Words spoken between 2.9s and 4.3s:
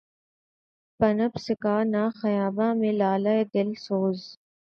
لالۂ دل سوز